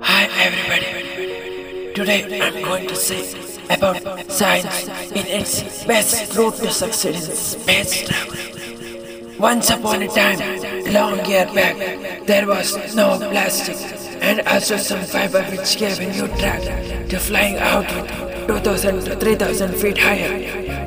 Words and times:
Hi 0.00 0.24
everybody. 0.46 1.92
Today 1.94 2.40
I'm 2.40 2.62
going 2.62 2.86
to 2.88 2.96
say 2.96 3.22
about 3.70 4.30
science 4.30 4.86
in 5.10 5.26
its 5.26 5.84
best 5.84 6.36
route 6.36 6.54
to 6.56 6.70
succeed 6.70 7.14
in 7.14 7.20
space 7.22 8.08
travel. 8.08 9.38
Once 9.38 9.70
upon 9.70 10.02
a 10.02 10.08
time, 10.08 10.38
long 10.92 11.24
year 11.26 11.46
back, 11.54 12.26
there 12.26 12.46
was 12.46 12.94
no 12.94 13.18
plastic 13.18 13.76
and 14.22 14.40
also 14.48 14.76
some 14.76 15.04
fiber 15.04 15.42
which 15.44 15.76
gave 15.78 15.98
a 16.00 16.06
new 16.12 16.28
track 16.38 16.62
to 17.08 17.18
flying 17.18 17.56
out 17.56 17.86
with 17.94 18.46
2000 18.48 19.04
to 19.04 19.16
3000 19.16 19.74
feet 19.74 19.98
higher. 19.98 20.34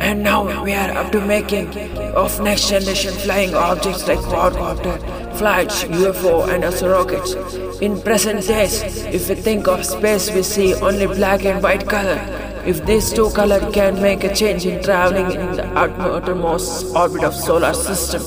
And 0.00 0.22
now 0.22 0.62
we 0.62 0.72
are 0.74 0.90
up 0.90 1.12
to 1.12 1.20
making 1.20 1.68
of 2.14 2.40
next 2.40 2.68
generation 2.68 3.12
flying 3.12 3.54
objects 3.54 4.06
like 4.06 4.18
quadcopter, 4.18 5.25
flights, 5.36 5.84
UFO 5.84 6.48
and 6.48 6.64
also 6.64 6.88
rockets. 6.88 7.34
In 7.80 8.00
present 8.00 8.46
days, 8.46 8.82
if 9.04 9.28
we 9.28 9.34
think 9.34 9.68
of 9.68 9.84
space 9.84 10.30
we 10.34 10.42
see 10.42 10.74
only 10.74 11.06
black 11.06 11.44
and 11.44 11.62
white 11.62 11.86
color. 11.86 12.18
If 12.64 12.84
these 12.84 13.12
two 13.12 13.30
colors 13.30 13.62
can 13.72 14.00
make 14.02 14.24
a 14.24 14.34
change 14.34 14.66
in 14.66 14.82
traveling 14.82 15.30
in 15.40 15.56
the 15.56 15.66
outermost 15.78 16.96
orbit 16.96 17.22
of 17.24 17.34
solar 17.34 17.72
system, 17.74 18.22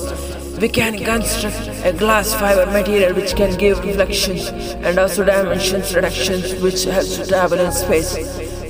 we 0.60 0.68
can 0.68 0.98
construct 0.98 1.68
a 1.84 1.92
glass 1.92 2.32
fiber 2.34 2.66
material 2.70 3.14
which 3.14 3.34
can 3.34 3.56
give 3.58 3.82
reflections 3.84 4.48
and 4.84 4.98
also 4.98 5.24
dimensions 5.24 5.94
reductions 5.94 6.54
which 6.62 6.84
helps 6.84 7.16
to 7.16 7.26
travel 7.26 7.58
in 7.58 7.72
space. 7.72 8.14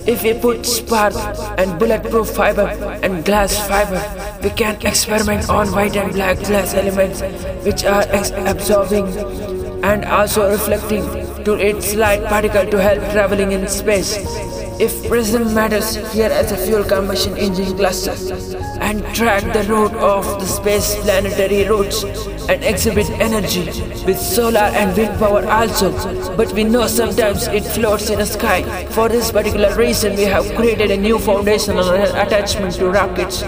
If 0.07 0.23
we 0.23 0.35
put 0.35 0.65
spark 0.65 1.15
and 1.59 1.79
bulletproof 1.79 2.30
fiber 2.30 2.69
and 3.02 3.25
glass 3.25 3.57
fiber, 3.69 4.01
we 4.43 4.51
can 4.51 4.80
experiment 4.87 5.49
on 5.49 5.71
white 5.73 5.97
and 5.97 6.12
black 6.12 6.39
glass 6.39 6.75
elements 6.75 7.21
which 7.65 7.85
are 7.85 8.05
absorbing 8.47 9.07
and 9.85 10.05
also 10.05 10.51
reflecting 10.51 11.05
to 11.45 11.55
its 11.55 11.95
light 11.95 12.25
particle 12.25 12.66
to 12.71 12.80
help 12.80 13.01
traveling 13.13 13.53
in 13.53 13.66
space. 13.69 14.60
If 14.80 15.07
prism 15.09 15.52
matters 15.52 15.95
here 16.15 16.30
as 16.30 16.52
a 16.52 16.57
fuel 16.57 16.82
combustion 16.85 17.37
engine 17.37 17.77
cluster 17.77 18.13
and 18.80 19.05
track 19.15 19.43
the 19.52 19.63
route 19.68 19.93
of 19.93 20.24
the 20.41 20.46
space 20.46 20.96
planetary 21.02 21.68
routes 21.68 22.02
and 22.49 22.65
exhibit 22.65 23.10
energy 23.21 23.66
with 24.07 24.18
solar 24.18 24.71
and 24.80 24.96
wind 24.96 25.18
power 25.18 25.46
also. 25.46 25.93
But 26.35 26.55
we 26.55 26.65
know 26.65 26.87
sometimes 26.87 27.46
it 27.49 27.65
floats 27.65 28.09
in 28.09 28.21
the 28.21 28.24
sky. 28.24 28.87
For 28.87 29.10
this 29.10 29.30
particular 29.30 29.77
reason, 29.77 30.16
we 30.16 30.23
have 30.23 30.46
created 30.55 30.90
a 30.90 30.96
new 30.96 31.18
foundational 31.18 31.90
attachment 31.90 32.73
to 32.77 32.88
rockets 32.88 33.43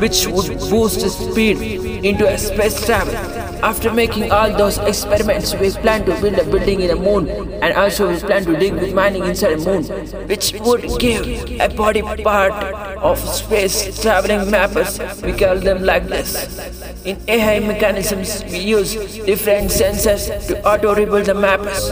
which 0.00 0.26
would 0.26 0.58
boost 0.70 1.00
speed 1.00 1.60
into 2.02 2.26
a 2.26 2.38
space 2.38 2.82
travel. 2.86 3.37
After 3.62 3.92
making 3.92 4.30
all 4.30 4.50
those 4.56 4.78
experiments, 4.78 5.54
we 5.54 5.70
plan 5.70 6.04
to 6.04 6.20
build 6.20 6.34
a 6.34 6.44
building 6.44 6.80
in 6.80 6.88
the 6.88 6.96
moon 6.96 7.28
and 7.62 7.74
also 7.74 8.08
we 8.08 8.18
plan 8.20 8.44
to 8.44 8.56
dig 8.56 8.74
with 8.74 8.94
mining 8.94 9.24
inside 9.24 9.58
the 9.58 9.64
moon, 9.64 9.84
which 10.28 10.52
would 10.60 10.82
give 10.98 11.26
a 11.60 11.68
body 11.68 12.02
part 12.02 12.52
of 12.98 13.18
space 13.18 14.00
traveling 14.00 14.50
mappers. 14.50 14.98
We 15.22 15.32
call 15.32 15.56
them 15.56 15.82
like 15.84 16.06
this. 16.06 17.04
In 17.04 17.18
AI 17.28 17.60
mechanisms, 17.60 18.44
we 18.44 18.58
use 18.58 18.94
different 19.24 19.70
sensors 19.70 20.46
to 20.48 20.64
auto-rebuild 20.64 21.26
the 21.26 21.34
mappers. 21.34 21.90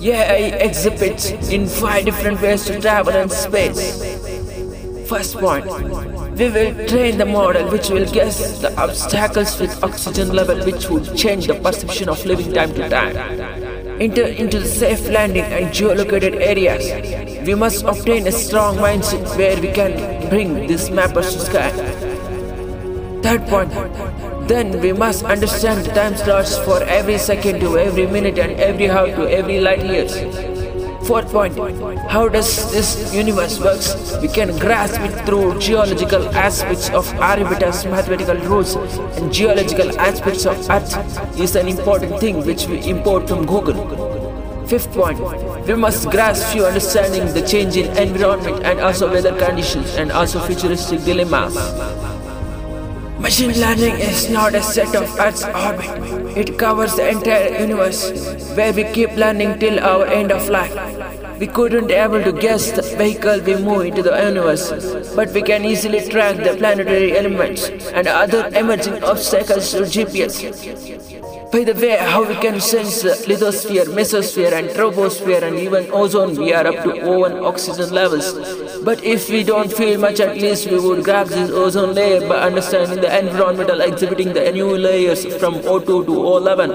AI 0.00 0.56
exhibits 0.60 1.30
in 1.30 1.66
five 1.66 2.04
different 2.04 2.40
ways 2.40 2.64
to 2.66 2.80
travel 2.80 3.14
in 3.14 3.28
space. 3.30 4.14
First 5.08 5.36
point, 5.36 5.66
we 6.36 6.50
will 6.50 6.88
train 6.88 7.16
the 7.16 7.24
model 7.24 7.70
which 7.70 7.88
will 7.90 8.06
guess 8.10 8.58
the 8.58 8.70
obstacles 8.76 9.60
with 9.60 9.84
oxygen 9.84 10.32
level 10.34 10.58
which 10.64 10.88
would 10.90 11.16
change 11.16 11.46
the 11.46 11.54
perception 11.54 12.08
of 12.08 12.24
living 12.26 12.52
time 12.52 12.74
to 12.74 12.88
time. 12.88 13.16
Enter 14.00 14.24
into 14.26 14.58
the 14.58 14.66
safe 14.66 15.08
landing 15.08 15.44
and 15.44 15.66
geolocated 15.66 16.34
areas. 16.40 17.46
We 17.46 17.54
must 17.54 17.84
obtain 17.84 18.26
a 18.26 18.32
strong 18.32 18.76
mindset 18.78 19.36
where 19.36 19.60
we 19.60 19.70
can 19.70 20.28
bring 20.28 20.66
these 20.66 20.88
mappers 20.90 21.32
to 21.34 21.38
sky. 21.38 21.70
Third 23.22 23.46
point, 23.46 23.70
then 24.48 24.80
we 24.80 24.92
must 24.92 25.24
understand 25.24 25.84
the 25.86 25.92
time 25.92 26.16
slots 26.16 26.58
for 26.58 26.82
every 26.82 27.18
second 27.18 27.60
to 27.60 27.78
every 27.78 28.06
minute 28.08 28.38
and 28.40 28.58
every 28.60 28.90
hour 28.90 29.06
to 29.06 29.30
every 29.30 29.60
light 29.60 29.84
years. 29.86 30.53
Fourth 31.04 31.30
point, 31.32 31.54
how 32.10 32.28
does 32.28 32.72
this 32.72 33.12
universe 33.14 33.60
works? 33.60 34.16
We 34.22 34.28
can 34.28 34.58
grasp 34.58 34.98
it 35.02 35.26
through 35.26 35.60
geological 35.60 36.26
aspects 36.30 36.88
of 36.88 37.06
Aryabhata's 37.20 37.84
mathematical 37.84 38.36
rules 38.48 38.74
and 38.74 39.30
geological 39.30 39.98
aspects 40.00 40.46
of 40.46 40.56
Earth 40.70 40.96
is 41.38 41.56
an 41.56 41.68
important 41.68 42.20
thing 42.20 42.46
which 42.46 42.66
we 42.66 42.78
import 42.88 43.28
from 43.28 43.44
Google. 43.44 44.66
Fifth 44.66 44.90
point, 44.92 45.20
we 45.66 45.74
must 45.74 46.08
grasp 46.10 46.52
few 46.54 46.64
understanding 46.64 47.30
the 47.34 47.46
change 47.46 47.76
in 47.76 47.94
environment 47.98 48.64
and 48.64 48.80
also 48.80 49.10
weather 49.10 49.36
conditions 49.38 49.94
and 49.96 50.10
also 50.10 50.40
futuristic 50.40 51.04
dilemmas. 51.04 51.54
Machine 53.20 53.52
learning 53.60 53.96
is 54.00 54.30
not 54.30 54.54
a 54.54 54.62
set 54.62 54.94
of 54.94 55.04
Earth's 55.18 55.44
orbit. 55.44 56.23
It 56.36 56.58
covers 56.58 56.96
the 56.96 57.08
entire 57.08 57.60
universe, 57.60 58.10
where 58.56 58.72
we 58.72 58.84
keep 58.92 59.12
learning 59.12 59.60
till 59.60 59.78
our 59.78 60.06
end 60.06 60.32
of 60.32 60.48
life. 60.48 60.74
We 61.38 61.46
couldn't 61.46 61.90
able 61.90 62.22
to 62.22 62.32
guess 62.32 62.72
the 62.72 62.82
vehicle 62.82 63.40
we 63.40 63.56
move 63.56 63.86
into 63.86 64.02
the 64.02 64.16
universe, 64.16 65.14
but 65.14 65.30
we 65.30 65.42
can 65.42 65.64
easily 65.64 66.00
track 66.08 66.36
the 66.36 66.56
planetary 66.56 67.16
elements 67.16 67.68
and 67.68 68.06
other 68.08 68.48
emerging 68.52 69.02
obstacles 69.04 69.72
through 69.72 69.86
GPS. 69.86 71.03
By 71.54 71.62
the 71.62 71.74
way, 71.74 71.96
how 71.96 72.24
we 72.26 72.34
can 72.34 72.60
sense 72.60 73.04
lithosphere, 73.04 73.84
mesosphere 73.96 74.52
and 74.52 74.70
troposphere 74.70 75.42
and 75.42 75.56
even 75.56 75.88
ozone, 75.92 76.34
we 76.34 76.52
are 76.52 76.66
up 76.66 76.82
to 76.82 76.90
O1 77.10 77.46
oxygen 77.46 77.90
levels. 77.94 78.32
But 78.82 79.04
if 79.04 79.28
we 79.30 79.44
don't 79.44 79.72
feel 79.72 80.00
much, 80.00 80.18
at 80.18 80.36
least 80.36 80.68
we 80.68 80.80
would 80.80 81.04
grab 81.04 81.28
this 81.28 81.52
ozone 81.52 81.94
layer 81.94 82.28
by 82.28 82.38
understanding 82.48 83.00
the 83.00 83.18
environmental 83.20 83.82
exhibiting 83.82 84.32
the 84.32 84.50
new 84.50 84.76
layers 84.76 85.24
from 85.36 85.54
O2 85.62 85.86
to 86.06 86.14
O11. 86.32 86.68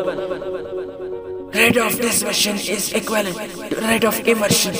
Rate 1.54 1.78
of 1.78 2.00
dispersion 2.00 2.56
is 2.56 2.94
equivalent 2.94 3.36
to 3.72 3.82
rate 3.82 4.06
of 4.06 4.18
immersion, 4.26 4.76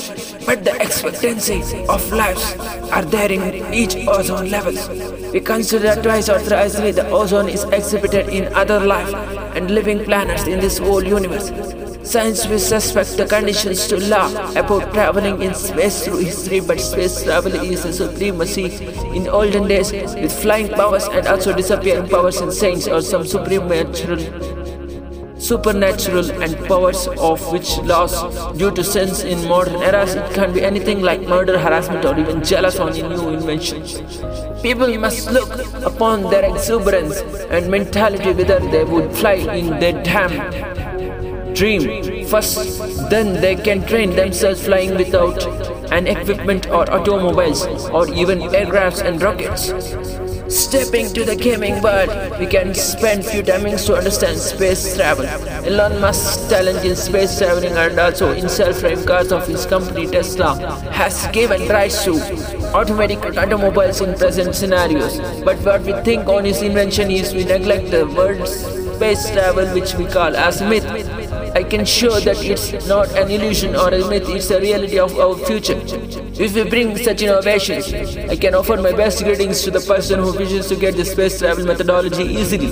but 0.46 0.64
the 0.64 0.82
expectancy 0.82 1.62
of 1.90 2.10
lives 2.14 2.56
are 2.90 3.04
there 3.04 3.30
in 3.30 3.74
each 3.74 3.98
ozone 4.08 4.50
levels. 4.50 4.88
We 5.32 5.40
consider 5.40 5.96
twice 6.02 6.28
or 6.28 6.40
thrice 6.40 6.74
the 6.74 7.08
ozone 7.10 7.50
is 7.50 7.64
exhibited 7.66 8.30
in 8.30 8.52
other 8.54 8.80
life 8.80 9.14
and 9.56 9.70
living 9.70 10.04
planets 10.04 10.48
in 10.48 10.60
this 10.60 10.80
whole 10.80 11.04
universe. 11.04 11.52
Science 12.04 12.48
will 12.48 12.58
suspect 12.58 13.16
the 13.18 13.28
conditions 13.28 13.88
to 13.88 13.98
law 14.10 14.28
about 14.54 14.92
traveling 14.92 15.44
in 15.44 15.54
space 15.54 16.04
through 16.04 16.18
history, 16.18 16.60
but 16.60 16.80
space 16.80 17.24
travel 17.24 17.54
is 17.54 17.86
a 17.86 17.94
supremacy 17.94 18.84
in 19.16 19.28
olden 19.28 19.68
days 19.68 19.92
with 19.92 20.34
flying 20.42 20.70
powers 20.70 21.06
and 21.08 21.28
also 21.28 21.56
disappearing 21.56 22.10
powers 22.10 22.42
in 22.42 22.52
saints 22.52 22.88
or 22.88 23.02
some 23.02 23.28
supernatural 23.28 24.59
supernatural 25.50 26.32
and 26.44 26.58
powers 26.68 27.08
of 27.30 27.46
which 27.52 27.70
lost 27.92 28.58
due 28.58 28.72
to 28.80 28.84
sense 28.84 29.24
in 29.24 29.48
modern 29.52 29.82
eras 29.90 30.16
it 30.22 30.34
can 30.38 30.54
be 30.58 30.64
anything 30.72 31.02
like 31.02 31.22
murder 31.36 31.58
harassment 31.66 32.06
or 32.06 32.18
even 32.24 32.44
jealous 32.44 32.80
on 32.80 32.92
new 32.94 33.30
inventions 33.30 33.96
people 34.62 34.98
must 35.06 35.32
look 35.32 35.52
upon 35.92 36.30
their 36.34 36.46
exuberance 36.54 37.22
and 37.58 37.72
mentality 37.78 38.34
whether 38.42 38.60
they 38.76 38.84
would 38.84 39.12
fly 39.22 39.36
in 39.62 39.80
their 39.80 40.04
damn 40.04 40.36
dream 41.60 42.26
first. 42.28 43.10
Then 43.10 43.42
they 43.42 43.56
can 43.56 43.86
train 43.86 44.16
themselves 44.16 44.64
flying 44.64 44.96
without 44.96 45.44
an 45.92 46.08
equipment 46.08 46.68
or 46.68 46.90
automobiles 46.92 47.66
or 47.90 48.08
even 48.14 48.40
aircrafts 48.40 49.02
and 49.04 49.22
rockets 49.22 49.72
Stepping 50.50 51.14
to 51.14 51.24
the 51.24 51.36
gaming 51.36 51.80
world, 51.82 52.10
we 52.40 52.48
can 52.48 52.74
spend 52.74 53.24
few 53.24 53.44
timings 53.44 53.86
to 53.86 53.96
understand 53.96 54.38
space 54.38 54.96
travel. 54.96 55.26
Elon 55.26 56.02
Musk's 56.02 56.50
talent 56.50 56.84
in 56.84 56.96
space 56.96 57.38
traveling 57.38 57.78
and 57.78 58.00
also 58.00 58.32
in 58.32 58.50
self-driving 58.50 59.06
cars 59.06 59.32
of 59.32 59.46
his 59.48 59.68
company 59.68 60.08
Tesla 60.08 60.56
has 60.92 61.28
given 61.34 61.68
rise 61.68 62.04
to 62.04 62.14
automatic 62.74 63.20
automobiles 63.38 64.02
in 64.02 64.18
present 64.18 64.56
scenarios. 64.56 65.20
But 65.44 65.58
what 65.60 65.84
we 65.84 65.94
think 66.02 66.28
on 66.28 66.46
his 66.46 66.64
invention 66.64 67.12
is 67.12 67.34
we 67.34 67.44
neglect 67.44 67.92
the 67.92 68.08
word 68.08 68.48
space 68.48 69.30
travel 69.32 69.68
which 69.76 69.94
we 69.94 70.06
call 70.06 70.36
as 70.36 70.62
myth. 70.62 70.84
I 71.56 71.64
can 71.64 71.86
show 71.86 72.20
that 72.20 72.44
it's 72.44 72.88
not 72.88 73.10
an 73.18 73.30
illusion 73.30 73.76
or 73.76 73.90
a 73.90 74.08
myth, 74.08 74.30
it's 74.30 74.50
a 74.50 74.60
reality 74.60 75.00
of 75.00 75.18
our 75.18 75.36
future. 75.36 75.82
If 76.42 76.56
we 76.56 76.64
bring 76.70 76.98
such 76.98 77.22
innovations, 77.22 77.94
I 78.18 78.36
can 78.36 78.56
offer 78.56 78.78
my 78.78 78.92
best 78.92 79.24
greetings 79.24 79.62
to 79.64 79.72
the 79.72 79.80
person 79.80 80.20
who 80.20 80.32
wishes 80.38 80.68
to 80.68 80.76
get 80.76 80.96
the 80.96 81.06
space 81.06 81.40
travel 81.40 81.66
methodology 81.66 82.24
easily. 82.24 82.68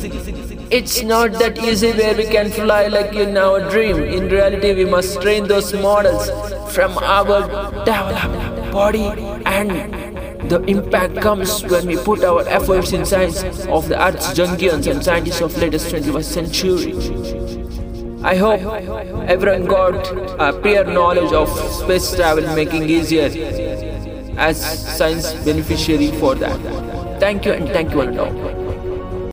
It's 0.70 1.02
not 1.02 1.34
that 1.34 1.58
easy 1.60 1.92
where 1.94 2.16
we 2.16 2.26
can 2.26 2.52
fly 2.52 2.88
like 2.88 3.14
in 3.14 3.38
our 3.38 3.70
dream. 3.70 4.04
In 4.04 4.30
reality, 4.30 4.74
we 4.74 4.86
must 4.86 5.22
train 5.22 5.48
those 5.48 5.74
models 5.74 6.30
from 6.74 6.98
our 6.98 7.48
body 8.72 9.08
and 9.46 10.08
the 10.50 10.62
impact 10.64 11.20
comes 11.20 11.64
when 11.66 11.88
we 11.88 11.98
put 11.98 12.24
our 12.24 12.48
efforts 12.48 12.94
in 12.94 13.06
science 13.06 13.44
of 13.68 13.90
the 13.90 14.00
arts 14.00 14.28
Jungians 14.34 14.90
and 14.90 15.04
scientists 15.04 15.42
of 15.42 15.58
latest 15.58 15.94
21st 15.94 16.24
century. 16.24 17.57
I 18.28 18.36
hope 18.36 18.60
everyone 19.30 19.68
got 19.68 20.12
a 20.38 20.52
prior 20.60 20.84
knowledge 20.84 21.32
of 21.32 21.48
space 21.74 22.14
travel 22.14 22.44
making 22.56 22.90
easier 22.90 23.30
as 24.38 24.58
science 24.98 25.34
beneficiary 25.46 26.12
for 26.20 26.36
that. 26.36 26.60
Thank 27.22 27.46
you 27.46 27.54
and 27.54 27.70
thank 27.70 27.94
you 27.94 28.02
all. 28.02 28.67